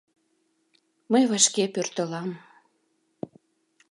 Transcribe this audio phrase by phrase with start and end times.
[1.11, 2.29] Мый вашке пӧртылам.